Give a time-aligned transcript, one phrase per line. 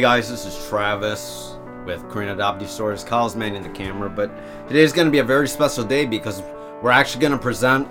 [0.00, 3.04] Hey guys, this is Travis with Korean Adoptive Stores.
[3.04, 4.30] Kyle's manning the camera, but
[4.66, 6.42] today is going to be a very special day because
[6.80, 7.86] we're actually going to present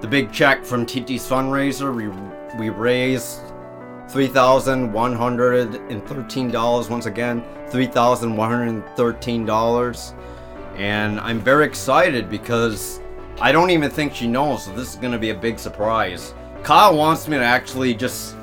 [0.00, 1.92] the big check from TT's fundraiser.
[1.92, 2.10] We
[2.56, 3.40] we raised
[4.08, 6.88] three thousand one hundred and thirteen dollars.
[6.88, 10.14] Once again, three thousand one hundred thirteen dollars,
[10.76, 13.00] and I'm very excited because
[13.40, 14.66] I don't even think she knows.
[14.66, 16.34] So this is going to be a big surprise.
[16.62, 18.36] Kyle wants me to actually just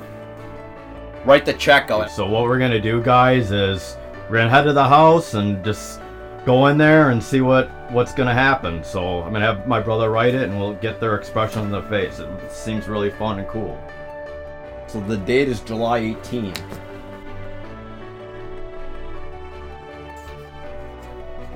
[1.24, 2.10] write the check out.
[2.10, 3.96] So what we're gonna do, guys, is
[4.28, 6.00] we're gonna head to the house and just
[6.44, 8.82] go in there and see what what's gonna happen.
[8.82, 11.82] So I'm gonna have my brother write it, and we'll get their expression on their
[11.82, 12.18] face.
[12.18, 13.78] It seems really fun and cool.
[14.86, 16.60] So the date is July 18th.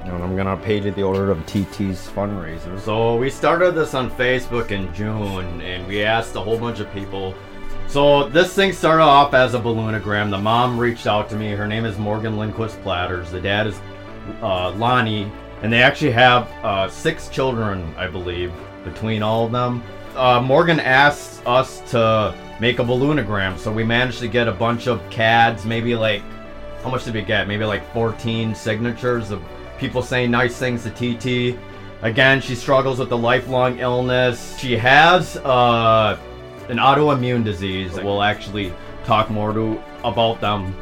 [0.05, 2.79] And I'm gonna pay to the order of TT's fundraiser.
[2.79, 6.93] So we started this on Facebook in June, and we asked a whole bunch of
[6.95, 7.35] people.
[7.97, 10.31] So this thing started off as a balloonagram.
[10.31, 11.53] The mom reached out to me.
[11.53, 13.31] Her name is Morgan Lindquist Platters.
[13.31, 13.81] The dad is
[14.43, 18.53] uh, Lonnie, and they actually have uh, six children, I believe,
[18.85, 19.83] between all of them.
[20.15, 24.89] Uh, Morgan asked us to make a balloonagram, so we managed to get a bunch
[24.89, 26.21] of CADs, maybe like,
[26.83, 27.49] how much did we get?
[27.49, 29.43] Maybe like 14 signatures of
[29.79, 31.59] people saying nice things to TT.
[32.03, 34.59] Again, she struggles with a lifelong illness.
[34.59, 36.19] She has uh,
[36.69, 37.95] an autoimmune disease.
[37.95, 38.73] We'll actually
[39.05, 40.75] talk more to about them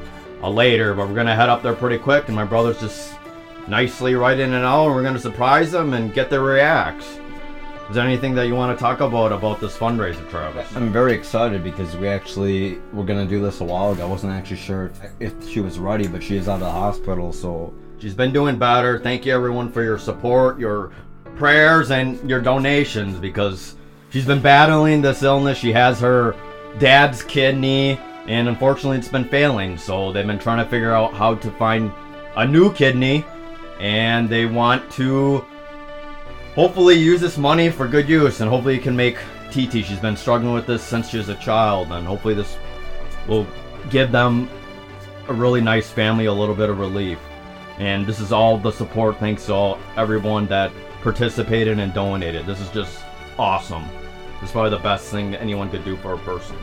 [0.42, 3.14] uh, later, but we're gonna head up there pretty quick, and my brother's just
[3.68, 7.18] nicely right in and out, and we're gonna surprise them and get their reacts.
[7.88, 10.74] Is there anything that you want to talk about about this fundraiser, Travis?
[10.74, 14.04] I'm very excited because we actually were gonna do this a while ago.
[14.04, 14.86] I wasn't actually sure
[15.20, 17.74] if, if she was ready, but she is out of the hospital, so
[18.04, 18.98] She's been doing better.
[18.98, 20.92] Thank you everyone for your support, your
[21.36, 23.76] prayers, and your donations because
[24.14, 25.58] she's been battling this illness.
[25.58, 26.36] She has her
[26.78, 27.98] dad's kidney,
[28.28, 29.76] and unfortunately, it's been failing.
[29.76, 31.92] So they've been trying to figure out how to find
[32.36, 33.24] a new kidney,
[33.80, 35.44] and they want to
[36.54, 39.16] hopefully use this money for good use, and hopefully it can make
[39.50, 39.84] TT.
[39.84, 42.56] She's been struggling with this since she was a child, and hopefully this
[43.26, 43.48] will
[43.90, 44.48] give them
[45.26, 47.18] a really nice family a little bit of relief.
[47.78, 50.70] And this is all the support thanks to all, everyone that
[51.02, 52.46] participated and donated.
[52.46, 53.02] This is just
[53.36, 53.84] awesome.
[54.42, 56.56] Is probably the best thing anyone could do for a person.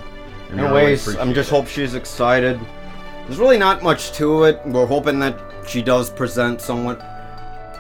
[0.50, 1.56] And we really I'm just it.
[1.56, 2.60] hope she's excited.
[3.26, 4.62] There's really not much to it.
[4.66, 7.02] We're hoping that she does present somewhat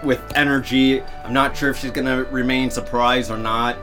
[0.04, 1.02] with energy.
[1.02, 3.78] I'm not sure if she's gonna remain surprised or not.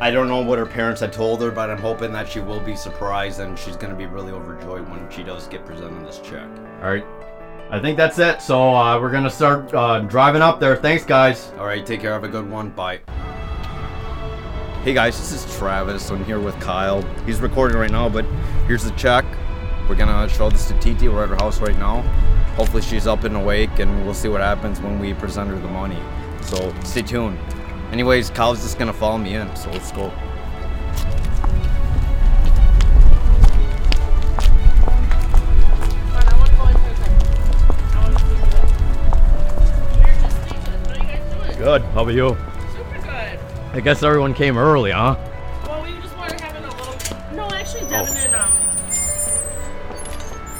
[0.00, 2.60] I don't know what her parents had told her, but I'm hoping that she will
[2.60, 6.48] be surprised and she's gonna be really overjoyed when she does get presented this check.
[6.82, 7.04] All right.
[7.70, 8.40] I think that's it.
[8.42, 10.76] So uh, we're gonna start uh, driving up there.
[10.76, 11.52] Thanks, guys.
[11.58, 12.12] All right, take care.
[12.12, 12.70] Have a good one.
[12.70, 13.00] Bye.
[14.86, 16.08] Hey guys, this is Travis.
[16.10, 17.02] I'm here with Kyle.
[17.26, 18.24] He's recording right now, but
[18.68, 19.24] here's the check.
[19.88, 21.08] We're gonna show this to TT.
[21.08, 22.02] We're at her house right now.
[22.54, 25.66] Hopefully she's up and awake, and we'll see what happens when we present her the
[25.66, 25.98] money.
[26.40, 27.36] So stay tuned.
[27.90, 30.10] Anyways, Kyle's just gonna follow me in, so let's go.
[30.10, 30.22] Fine,
[36.14, 37.22] I want to go in for a second.
[37.90, 38.70] I want to see you guys.
[39.98, 40.78] We're just speechless.
[40.86, 41.58] What are you guys doing?
[41.58, 41.82] Good.
[41.82, 42.36] How about you?
[43.72, 45.16] I guess everyone came early, huh?
[45.66, 47.36] Well, we just wanted having a little.
[47.36, 48.50] No, actually, Devin and um.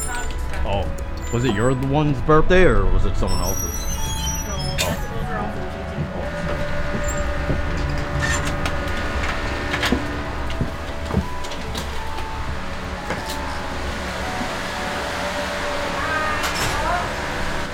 [0.05, 3.63] Todd just got- Oh, was it your one's birthday or was it someone else's?
[3.63, 7.47] No, those are all from TT.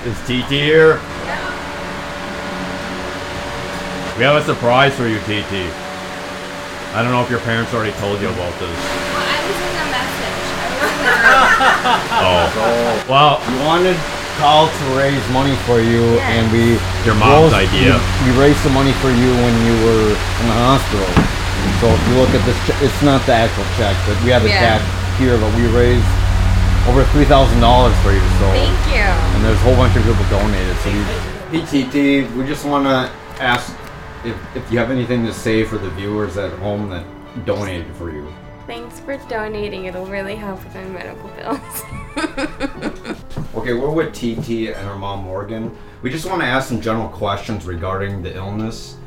[0.05, 0.99] Is TT here?
[4.17, 5.65] We have a surprise for you, TT.
[6.93, 8.69] I don't know if your parents already told you about this.
[8.69, 10.45] Well, I was in the message.
[10.53, 10.93] I was
[12.21, 13.09] Oh.
[13.09, 13.97] Well, We wanted
[14.37, 16.29] Kyle to raise money for you, Yes.
[16.29, 16.77] and we
[17.09, 17.97] Your mom's rose- idea.
[18.21, 21.09] We, we raised the money for you when you were in the hospital.
[21.81, 24.45] So if you look at this, che- it's not the actual check, but we have
[24.45, 24.77] it Yeah.
[24.77, 25.41] cashed here.
[25.41, 26.05] But we raised
[26.85, 28.21] over three thousand dollars for you.
[28.37, 29.01] So Thank you.
[29.09, 30.77] and there's a whole bunch of people donated.
[30.85, 31.01] So we,
[31.57, 33.09] hey TT, we just want to
[33.41, 33.73] ask
[34.25, 37.05] if if you have anything to say for the viewers at home that
[37.45, 38.31] donated for you.
[38.67, 39.85] Thanks for donating.
[39.85, 41.83] It'll really help with my medical bills.
[43.55, 45.73] Okay, we're with TT and her mom Morgan.
[46.01, 48.97] We just want to ask some general questions regarding the illness.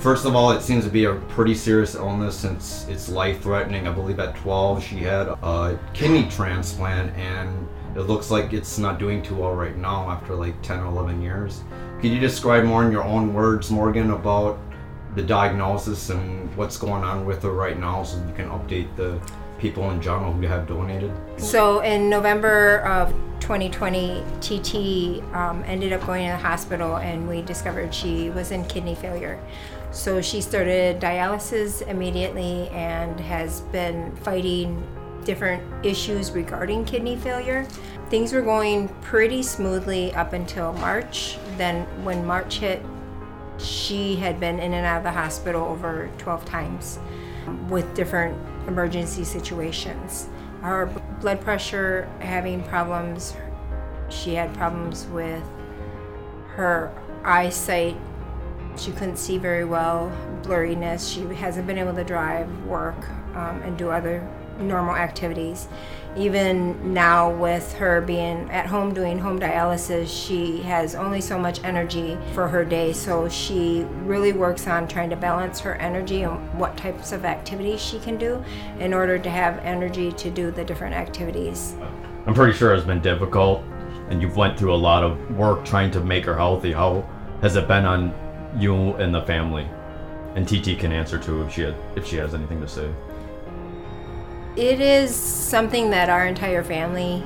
[0.00, 3.86] First of all, it seems to be a pretty serious illness since it's life-threatening.
[3.86, 8.98] I believe at 12 she had a kidney transplant, and it looks like it's not
[8.98, 11.62] doing too well right now after like 10 or 11 years.
[12.02, 14.58] Could you describe more in your own words, Morgan, about
[15.14, 19.20] the diagnosis and what's going on with her right now, so you can update the
[19.60, 21.12] people in general who have donated?
[21.36, 27.40] So in November of 2020, TT um, ended up going to the hospital and we
[27.42, 29.40] discovered she was in kidney failure.
[29.92, 34.84] So she started dialysis immediately and has been fighting
[35.24, 37.64] different issues regarding kidney failure.
[38.12, 41.38] Things were going pretty smoothly up until March.
[41.56, 42.82] Then, when March hit,
[43.56, 46.98] she had been in and out of the hospital over 12 times
[47.70, 48.36] with different
[48.68, 50.28] emergency situations.
[50.60, 50.92] Her
[51.22, 53.34] blood pressure having problems,
[54.10, 55.42] she had problems with
[56.48, 56.92] her
[57.24, 57.96] eyesight.
[58.76, 60.12] She couldn't see very well,
[60.42, 61.10] blurriness.
[61.10, 64.20] She hasn't been able to drive, work, um, and do other
[64.58, 65.66] normal activities.
[66.14, 71.64] Even now, with her being at home doing home dialysis, she has only so much
[71.64, 72.92] energy for her day.
[72.92, 77.80] So she really works on trying to balance her energy and what types of activities
[77.80, 78.44] she can do
[78.78, 81.76] in order to have energy to do the different activities.
[82.26, 83.64] I'm pretty sure it's been difficult,
[84.10, 86.72] and you've went through a lot of work trying to make her healthy.
[86.72, 87.08] How
[87.40, 88.14] has it been on
[88.58, 89.66] you and the family?
[90.34, 92.90] And TT can answer too if she had, if she has anything to say.
[94.56, 97.24] It is something that our entire family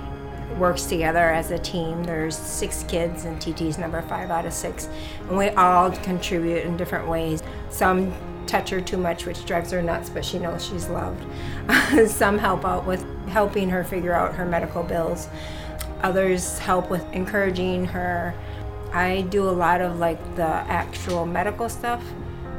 [0.58, 2.04] works together as a team.
[2.04, 4.88] There's six kids, and TT's number five out of six,
[5.28, 7.42] and we all contribute in different ways.
[7.68, 8.14] Some
[8.46, 11.24] touch her too much, which drives her nuts, but she knows she's loved.
[12.08, 15.28] Some help out with helping her figure out her medical bills.
[16.04, 18.34] Others help with encouraging her.
[18.92, 22.04] I do a lot of like the actual medical stuff.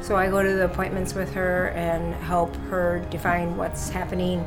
[0.00, 4.46] So I go to the appointments with her and help her define what's happening.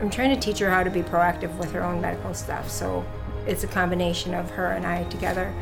[0.00, 2.70] I'm trying to teach her how to be proactive with her own medical stuff.
[2.70, 3.04] So
[3.46, 5.52] it's a combination of her and I together.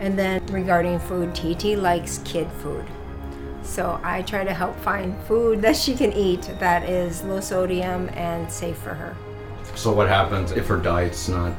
[0.00, 2.84] And then regarding food, TT likes kid food.
[3.62, 8.08] So I try to help find food that she can eat that is low sodium
[8.10, 9.16] and safe for her.
[9.74, 11.52] So what happens if her diet's not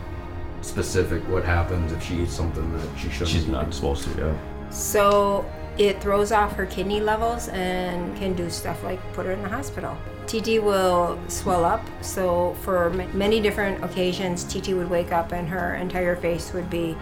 [0.61, 1.21] specific?
[1.27, 3.29] What happens if she eats something that she shouldn't?
[3.29, 4.69] She's not supposed to, yeah.
[4.69, 5.45] So
[5.77, 9.49] it throws off her kidney levels and can do stuff like put her in the
[9.49, 9.97] hospital.
[10.27, 11.85] TT will swell up.
[12.01, 16.69] So for m- many different occasions, TT would wake up and her entire face would
[16.69, 16.97] be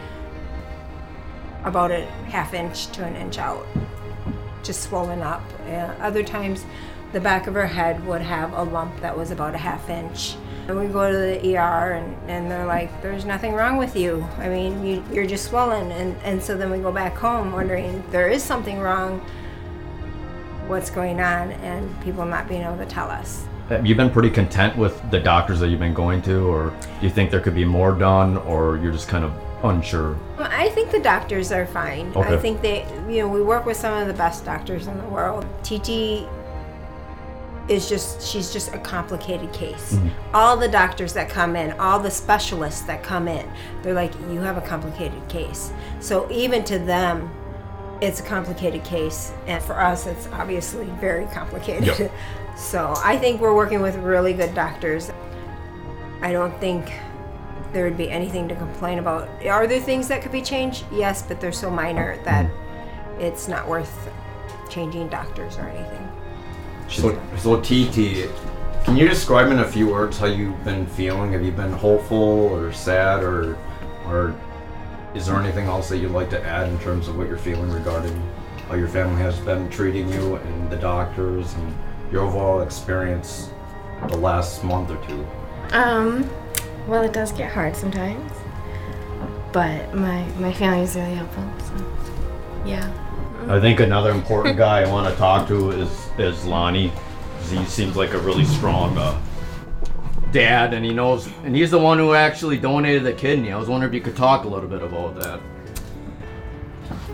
[1.63, 3.65] about a half inch to an inch out,
[4.63, 5.43] just swollen up.
[5.65, 6.65] Uh, other times,
[7.13, 10.35] the back of her head would have a lump that was about a half inch.
[10.67, 14.25] And we go to the ER and, and they're like, there's nothing wrong with you.
[14.37, 15.91] I mean, you, you're just swollen.
[15.91, 19.19] And, and so then we go back home wondering, there is something wrong.
[20.67, 21.51] What's going on?
[21.51, 23.45] And people not being able to tell us.
[23.67, 27.05] Have you been pretty content with the doctors that you've been going to, or do
[27.05, 29.33] you think there could be more done, or you're just kind of
[29.63, 30.17] unsure?
[30.37, 32.11] I think the doctors are fine.
[32.15, 32.35] Okay.
[32.35, 35.07] I think they, you know, we work with some of the best doctors in the
[35.07, 35.45] world.
[35.63, 36.27] TT
[37.69, 39.93] is just, she's just a complicated case.
[39.93, 40.11] Mm.
[40.33, 43.49] All the doctors that come in, all the specialists that come in,
[43.81, 45.71] they're like, you have a complicated case.
[45.99, 47.31] So even to them,
[48.01, 49.31] it's a complicated case.
[49.47, 51.97] And for us, it's obviously very complicated.
[51.97, 52.11] Yep.
[52.57, 55.11] so I think we're working with really good doctors.
[56.21, 56.91] I don't think
[57.71, 59.29] there would be anything to complain about.
[59.45, 60.85] Are there things that could be changed?
[60.91, 63.21] Yes, but they're so minor that mm.
[63.21, 64.09] it's not worth
[64.69, 66.02] changing doctors or anything.
[66.93, 68.29] So, so TT,
[68.85, 71.31] can you describe in a few words how you've been feeling?
[71.33, 73.57] Have you been hopeful or sad or,
[74.05, 74.35] or
[75.15, 77.71] is there anything else that you'd like to add in terms of what you're feeling
[77.71, 78.15] regarding
[78.67, 81.75] how your family has been treating you and the doctors and
[82.11, 83.49] your overall experience
[84.09, 85.27] the last month or two?
[85.71, 86.29] Um,
[86.87, 88.31] well, it does get hard sometimes,
[89.51, 91.43] but my my family is really helpful.
[91.59, 92.91] So, yeah.
[93.49, 96.91] I think another important guy I want to talk to is is Lonnie.
[97.49, 99.19] He seems like a really strong uh,
[100.31, 103.51] dad, and he knows, and he's the one who actually donated the kidney.
[103.51, 105.41] I was wondering if you could talk a little bit about that.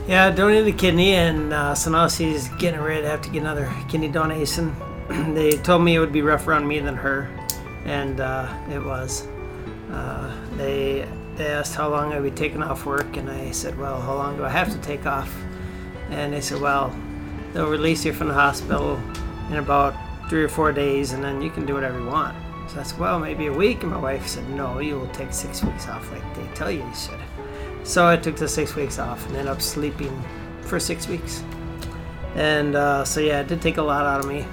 [0.08, 3.42] Yeah, donated a kidney, and uh, so now she's getting ready to have to get
[3.42, 4.76] another kidney donation.
[5.34, 7.28] they told me it would be rougher on me than her,
[7.86, 9.28] and uh, it was.
[9.92, 14.00] Uh, they they asked how long I'd be taking off work, and I said, "Well,
[14.00, 15.34] how long do I have to take off?"
[16.10, 16.96] And they said, "Well,
[17.54, 19.00] they'll release you from the hospital
[19.50, 19.96] in about
[20.30, 22.36] three or four days, and then you can do whatever you want."
[22.68, 25.34] So I said, "Well, maybe a week." And my wife said, "No, you will take
[25.34, 27.20] six weeks off, like they tell you you should."
[27.84, 30.24] So I took the six weeks off and ended up sleeping
[30.62, 31.44] for six weeks.
[32.36, 34.46] And uh, so yeah, it did take a lot out of me.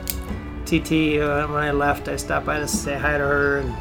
[0.64, 3.74] TT, uh, when I left, I stopped by to say hi to her and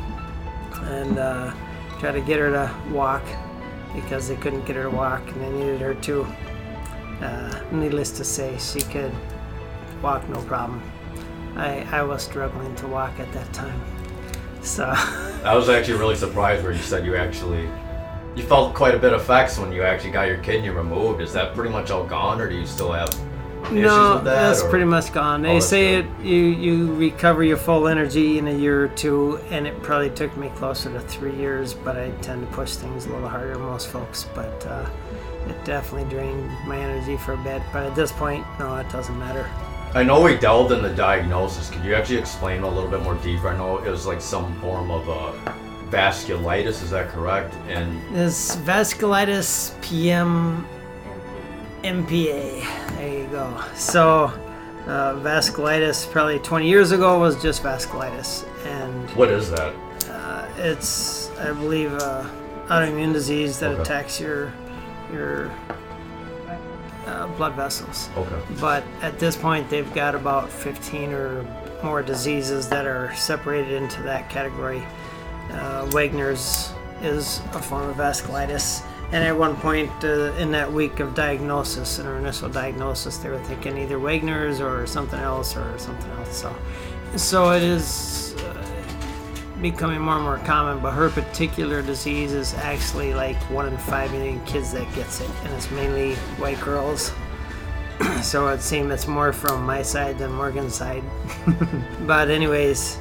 [0.84, 1.54] and uh,
[2.00, 3.24] try to get her to walk
[3.96, 6.28] because they couldn't get her to walk and they needed her to.
[7.22, 9.14] Uh, needless to say, she could
[10.02, 10.82] walk no problem.
[11.56, 13.82] I, I was struggling to walk at that time.
[14.62, 17.70] So, I was actually really surprised where you said you actually
[18.36, 21.22] you felt quite a bit of effects when you actually got your kidney removed.
[21.22, 23.10] Is that pretty much all gone, or do you still have
[23.68, 24.36] issues no, with that?
[24.36, 25.42] that's or- pretty much gone.
[25.42, 29.40] They that's say it, you, you recover your full energy in a year or two,
[29.50, 33.06] and it probably took me closer to three years, but I tend to push things
[33.06, 34.28] a little harder than most folks.
[34.36, 34.90] But uh,
[35.50, 37.62] it definitely drained my energy for a bit.
[37.74, 39.50] But at this point, no, it doesn't matter.
[39.94, 41.70] I know we delved in the diagnosis.
[41.70, 43.48] Could you actually explain a little bit more deeper?
[43.50, 45.54] I know it was like some form of uh,
[45.90, 46.84] vasculitis.
[46.84, 47.54] Is that correct?
[47.70, 50.68] And This vasculitis PM
[51.84, 52.66] MPA.
[52.98, 53.64] There you go.
[53.76, 54.26] So,
[54.88, 59.74] uh, vasculitis probably 20 years ago was just vasculitis, and what is that?
[60.58, 62.30] it's I believe a
[62.68, 63.82] autoimmune disease that Okay.
[63.82, 64.54] attacks your
[65.12, 65.52] your
[67.06, 68.10] uh, blood vessels.
[68.18, 68.42] Okay.
[68.60, 71.44] But at this point, they've got about 15 or
[71.84, 74.84] more diseases that are separated into that category.
[75.52, 78.84] Uh, Wegener's is a form of vasculitis.
[79.12, 83.30] And at one point uh, in that week of diagnosis, in our initial diagnosis, they
[83.30, 86.36] were thinking either Wegener's or something else or something else.
[86.36, 86.56] So,
[87.16, 88.25] so it is
[89.72, 90.82] becoming more and more common.
[90.82, 95.30] But her particular disease is actually like one in five million kids that gets it,
[95.44, 97.12] and it's mainly white girls
[98.22, 101.04] so it seems it's more from my side than Morgan's side.
[102.02, 102.98] but anyways,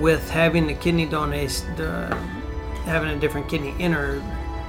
[0.00, 2.14] with having the kidney donation, uh,
[2.84, 4.22] having a different kidney in her,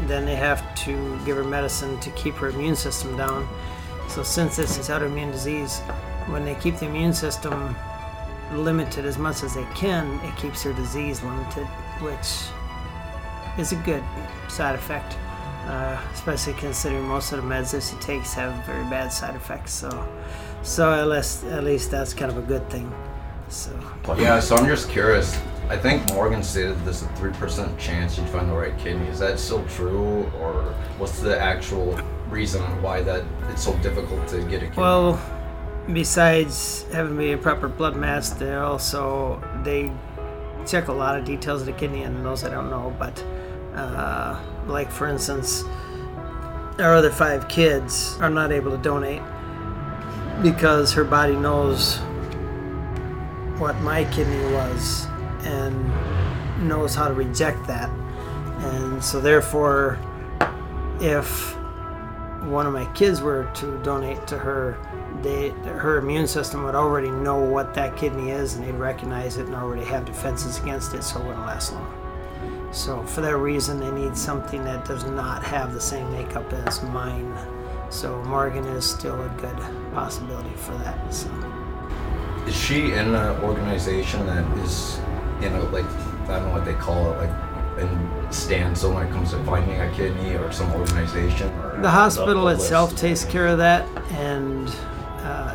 [0.08, 3.48] then they have to give her medicine to keep her immune system down.
[4.08, 5.79] So since this is autoimmune disease,
[6.27, 7.75] when they keep the immune system
[8.53, 11.65] limited as much as they can, it keeps her disease limited,
[12.01, 12.49] which
[13.57, 14.03] is a good
[14.47, 15.15] side effect
[15.69, 19.71] uh, especially considering most of the meds that she takes have very bad side effects.
[19.71, 20.07] So,
[20.63, 22.91] so at least at least that's kind of a good thing.
[23.49, 23.71] So
[24.17, 25.39] Yeah, so I'm just curious.
[25.69, 29.07] I think Morgan stated there's a 3% chance you'd find the right kidney.
[29.07, 34.41] Is that still true, or what's the actual reason why that it's so difficult to
[34.43, 34.77] get a kidney?
[34.77, 35.21] well,
[35.93, 39.91] besides having be a proper blood mass, they also they
[40.65, 43.24] check a lot of details of the kidney, and those I don't know, but
[43.75, 45.63] uh, like for instance,
[46.79, 49.22] our other five kids are not able to donate
[50.41, 51.98] because her body knows
[53.60, 55.05] what my kidney was
[55.43, 57.89] and knows how to reject that.
[58.60, 60.00] And so, therefore,
[61.01, 61.55] if
[62.43, 64.77] one of my kids were to donate to her,
[65.21, 69.45] they, her immune system would already know what that kidney is and they'd recognize it
[69.45, 72.69] and already have defenses against it, so it wouldn't last long.
[72.71, 76.83] So, for that reason, they need something that does not have the same makeup as
[76.83, 77.35] mine.
[77.89, 79.57] So, Morgan is still a good
[79.93, 81.13] possibility for that.
[81.13, 81.29] So.
[82.45, 84.99] Is she in an organization that is
[85.41, 85.85] you know, like
[86.29, 87.29] I don't know what they call it like
[87.79, 91.89] in stands so when it comes to finding a kidney or some organization or The
[91.89, 94.69] hospital the itself takes care of that, and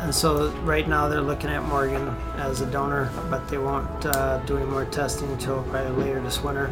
[0.05, 4.37] and so right now they're looking at Morgan as a donor, but they won't uh,
[4.45, 6.71] do any more testing until probably later this winter.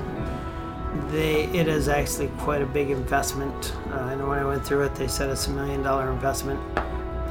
[1.07, 3.73] They it is actually quite a big investment.
[3.89, 6.59] Uh, when I went through it, they said it's a million dollar investment,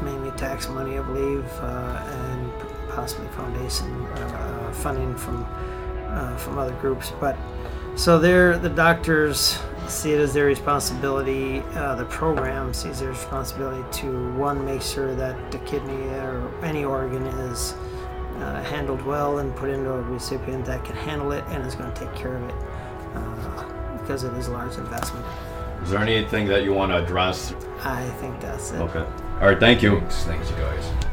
[0.02, 2.52] mainly tax money, I believe, uh, and
[2.88, 5.47] possibly foundation uh, uh, funding from
[6.09, 7.37] uh, from other groups, but.
[7.94, 9.59] So they're the doctors
[9.89, 11.61] see it as their responsibility.
[11.75, 16.85] Uh, the program sees their responsibility to one make sure that the kidney or any
[16.85, 17.75] organ is
[18.37, 21.93] uh, handled well and put into a recipient that can handle it and is going
[21.93, 22.55] to take care of it
[23.15, 25.25] uh, because it is a large investment.
[25.83, 27.55] Is there anything that you want to address?
[27.83, 28.81] I think that's it.
[28.81, 29.05] Okay.
[29.41, 29.59] All right.
[29.59, 29.99] Thank you.
[29.99, 31.12] Thanks, thanks you guys.